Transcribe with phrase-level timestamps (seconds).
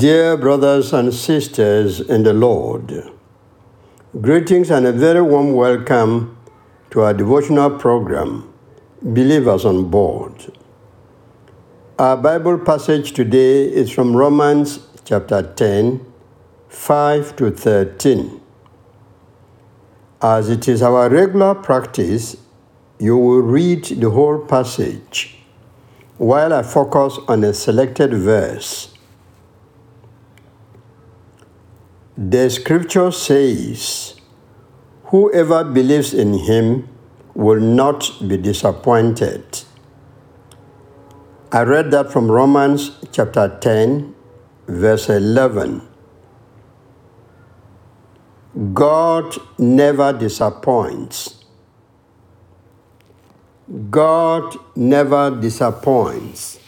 [0.00, 3.12] Dear brothers and sisters in the Lord,
[4.18, 6.38] greetings and a very warm welcome
[6.90, 8.50] to our devotional program,
[9.02, 10.56] Believers on Board.
[11.98, 16.00] Our Bible passage today is from Romans chapter 10,
[16.70, 18.40] 5 to 13.
[20.22, 22.38] As it is our regular practice,
[22.98, 25.36] you will read the whole passage
[26.16, 28.94] while I focus on a selected verse.
[32.22, 34.14] The scripture says,
[35.04, 36.86] Whoever believes in him
[37.32, 39.64] will not be disappointed.
[41.50, 44.14] I read that from Romans chapter 10,
[44.68, 45.80] verse 11.
[48.74, 51.42] God never disappoints.
[53.88, 56.59] God never disappoints.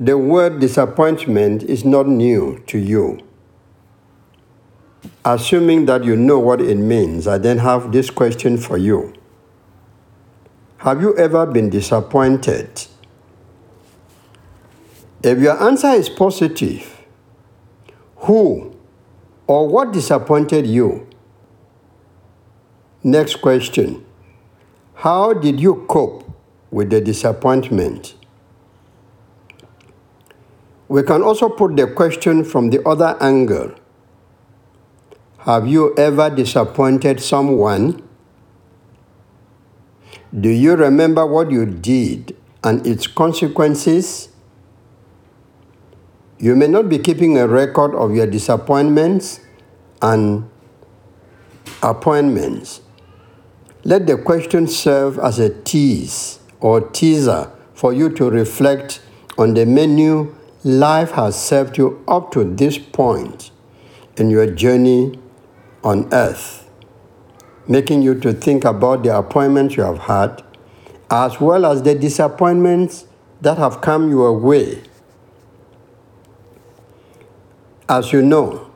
[0.00, 3.18] The word disappointment is not new to you.
[5.26, 9.12] Assuming that you know what it means, I then have this question for you.
[10.78, 12.86] Have you ever been disappointed?
[15.22, 17.04] If your answer is positive,
[18.16, 18.74] who
[19.46, 21.06] or what disappointed you?
[23.02, 24.02] Next question
[24.94, 26.24] How did you cope
[26.70, 28.14] with the disappointment?
[30.90, 33.70] We can also put the question from the other angle
[35.46, 38.02] Have you ever disappointed someone?
[40.34, 44.30] Do you remember what you did and its consequences?
[46.40, 49.38] You may not be keeping a record of your disappointments
[50.02, 50.50] and
[51.84, 52.80] appointments.
[53.84, 59.00] Let the question serve as a tease or teaser for you to reflect
[59.38, 60.34] on the menu
[60.64, 63.50] life has served you up to this point
[64.16, 65.18] in your journey
[65.82, 66.60] on earth
[67.70, 70.42] making you to think about the appointments you have had,
[71.08, 73.06] as well as the disappointments
[73.40, 74.82] that have come your way.
[77.88, 78.72] As you know,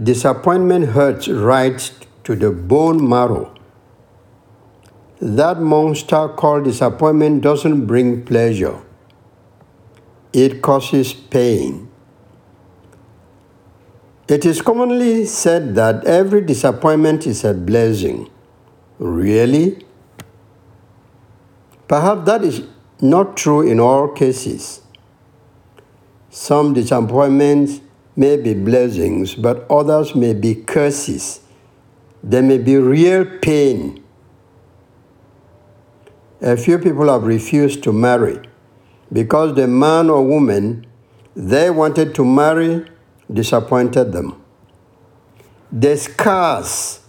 [0.00, 1.90] disappointment hurts right
[2.22, 3.52] to the bone marrow.
[5.20, 8.80] That monster called disappointment doesn't bring pleasure,
[10.36, 11.88] it causes pain.
[14.28, 18.28] It is commonly said that every disappointment is a blessing.
[18.98, 19.86] Really?
[21.88, 22.64] Perhaps that is
[23.00, 24.82] not true in all cases.
[26.28, 27.80] Some disappointments
[28.14, 31.40] may be blessings, but others may be curses.
[32.22, 34.04] There may be real pain.
[36.42, 38.38] A few people have refused to marry
[39.12, 40.86] because the man or woman
[41.34, 42.84] they wanted to marry
[43.32, 44.42] disappointed them.
[45.70, 47.00] The scars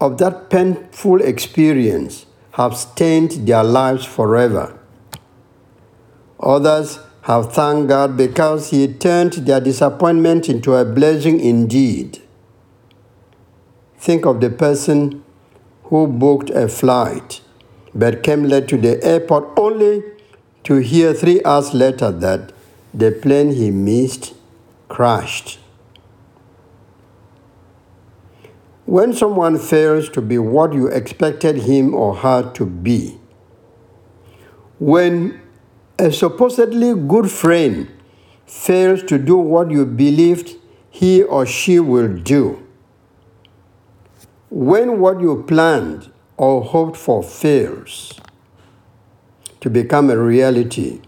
[0.00, 4.78] of that painful experience have stained their lives forever.
[6.40, 12.22] Others have thanked God because He turned their disappointment into a blessing indeed.
[13.98, 15.24] Think of the person
[15.84, 17.40] who booked a flight
[17.94, 20.02] but came late to the airport only
[20.68, 22.52] to hear three hours later that
[22.92, 24.34] the plane he missed
[24.86, 25.58] crashed.
[28.84, 33.18] When someone fails to be what you expected him or her to be,
[34.78, 35.40] when
[35.98, 37.90] a supposedly good friend
[38.44, 40.54] fails to do what you believed
[40.90, 42.62] he or she will do,
[44.50, 48.20] when what you planned or hoped for fails
[49.60, 51.00] to become a reality,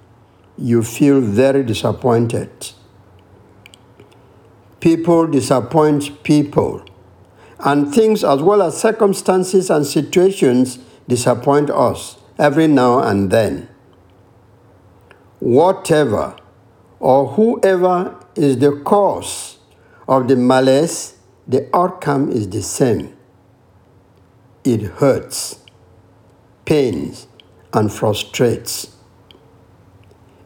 [0.58, 2.72] you feel very disappointed.
[4.80, 6.84] People disappoint people
[7.60, 13.68] and things as well as circumstances and situations disappoint us every now and then.
[15.40, 16.36] Whatever
[16.98, 19.58] or whoever is the cause
[20.08, 23.16] of the malice, the outcome is the same.
[24.64, 25.64] It hurts,
[26.64, 27.26] pains,
[27.72, 28.96] and frustrates.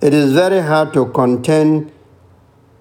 [0.01, 1.91] It is very hard to contain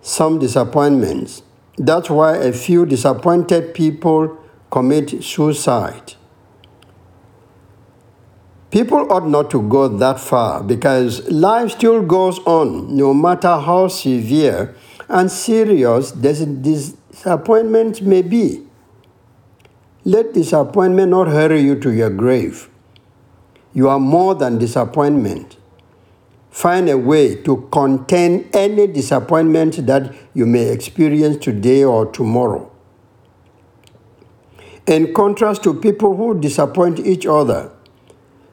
[0.02, 1.44] some disappointments
[1.78, 4.38] that's why a few disappointed people
[4.70, 6.14] commit suicide.
[8.70, 13.88] People ought not to go that far because life still goes on no matter how
[13.88, 14.76] severe
[15.10, 18.66] and serious this disappointment may be.
[20.06, 22.70] Let disappointment not hurry you to your grave.
[23.74, 25.58] You are more than disappointment.
[26.52, 32.72] Find a way to contain any disappointment that you may experience today or tomorrow.
[34.86, 37.72] In contrast to people who disappoint each other,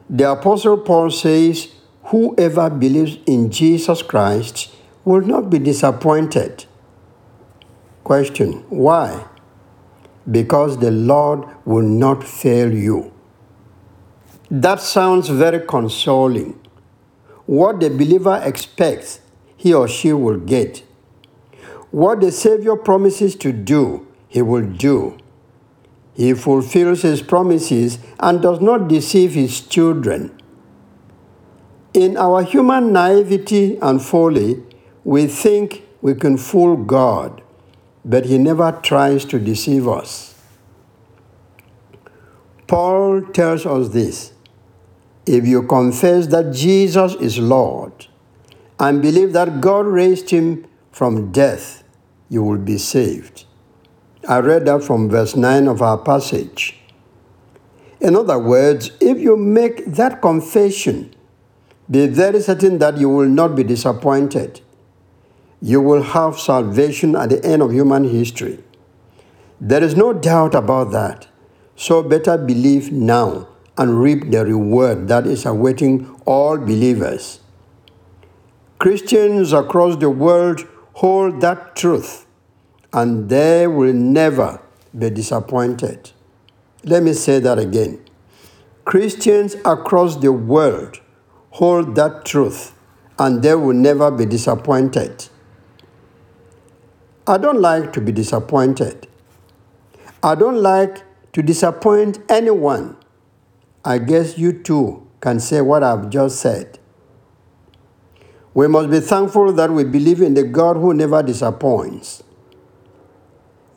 [0.08, 1.68] the Apostle Paul says,
[2.04, 4.74] Whoever believes in Jesus Christ
[5.04, 6.64] will not be disappointed.
[8.02, 9.26] Question Why?
[10.30, 13.12] Because the Lord will not fail you.
[14.50, 16.58] That sounds very consoling.
[17.46, 19.20] What the believer expects,
[19.56, 20.82] he or she will get.
[21.92, 25.18] What the Savior promises to do, he will do.
[26.14, 30.36] He fulfills his promises and does not deceive his children.
[31.94, 34.64] In our human naivety and folly,
[35.04, 37.40] we think we can fool God,
[38.04, 40.34] but he never tries to deceive us.
[42.66, 44.32] Paul tells us this
[45.30, 48.08] if you confess that Jesus is Lord
[48.80, 51.84] and believe that God raised him from death,
[52.28, 53.44] you will be saved.
[54.28, 56.80] I read that from verse 9 of our passage.
[58.00, 61.14] In other words, if you make that confession,
[61.88, 64.60] be very certain that you will not be disappointed.
[65.62, 68.58] You will have salvation at the end of human history.
[69.60, 71.28] There is no doubt about that.
[71.76, 73.49] So better believe now
[73.80, 77.40] and reap the reward that is awaiting all believers.
[78.78, 82.26] Christians across the world hold that truth
[82.92, 84.60] and they will never
[84.96, 86.10] be disappointed.
[86.84, 88.04] Let me say that again.
[88.84, 91.00] Christians across the world
[91.52, 92.74] hold that truth
[93.18, 95.28] and they will never be disappointed.
[97.26, 99.06] I don't like to be disappointed.
[100.22, 102.99] I don't like to disappoint anyone.
[103.84, 106.78] I guess you too can say what I've just said.
[108.52, 112.22] We must be thankful that we believe in the God who never disappoints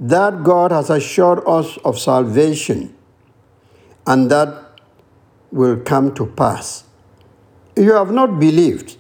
[0.03, 2.94] that God has assured us of salvation
[4.05, 4.81] and that
[5.51, 6.83] will come to pass.
[7.75, 8.97] If you have not believed,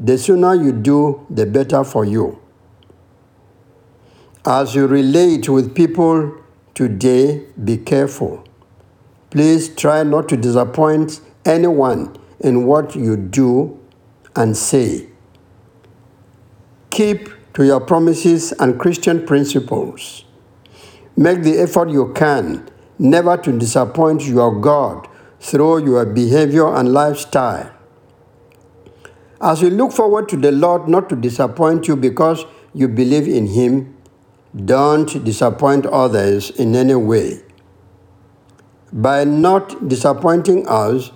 [0.00, 2.40] the sooner you do, the better for you.
[4.46, 6.42] As you relate with people
[6.74, 8.47] today, be careful.
[9.30, 13.78] Please try not to disappoint anyone in what you do
[14.34, 15.08] and say.
[16.90, 20.24] Keep to your promises and Christian principles.
[21.16, 25.08] Make the effort you can never to disappoint your God
[25.40, 27.72] through your behavior and lifestyle.
[29.40, 33.46] As you look forward to the Lord not to disappoint you because you believe in
[33.48, 33.96] Him,
[34.64, 37.42] don't disappoint others in any way.
[38.92, 41.12] By not disappointing us,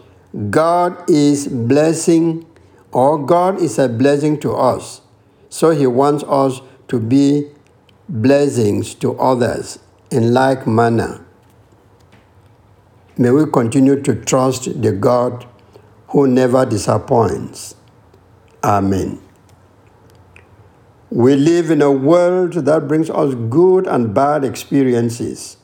[0.50, 2.46] God is blessing
[2.90, 5.00] or God is a blessing to us.
[5.48, 7.50] So He wants us to be
[8.08, 9.78] blessings to others
[10.10, 11.24] in like manner.
[13.16, 15.46] May we continue to trust the God
[16.08, 17.74] who never disappoints.
[18.64, 19.20] Amen.
[21.10, 25.58] We live in a world that brings us good and bad experiences.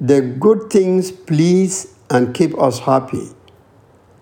[0.00, 3.30] The good things please and keep us happy.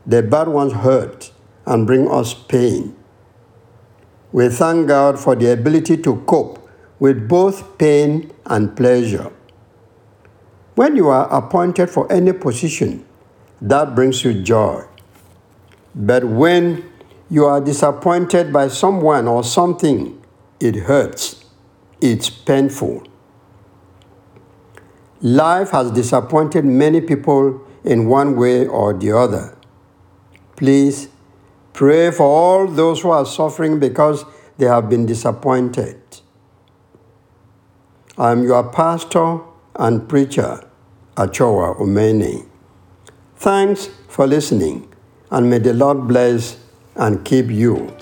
[0.07, 1.33] The bad ones hurt
[1.67, 2.97] and bring us pain.
[4.33, 6.67] We thank God for the ability to cope
[6.99, 9.31] with both pain and pleasure.
[10.77, 13.05] When you are appointed for any position,
[13.61, 14.85] that brings you joy.
[15.95, 16.91] But when
[17.29, 20.23] you are disappointed by someone or something,
[20.61, 21.45] it hurts.
[22.01, 23.07] It's painful.
[25.23, 29.57] Life has disappointed many people in one way or the other.
[30.57, 31.09] Please
[31.73, 34.25] pray for all those who are suffering because
[34.59, 36.01] they have been disappointed.
[38.19, 39.41] I'm your pastor
[39.75, 40.67] and preacher,
[41.17, 42.47] Achoa Umeni.
[43.37, 44.93] Thanks for listening,
[45.31, 46.59] and may the Lord bless
[46.95, 47.95] and keep you.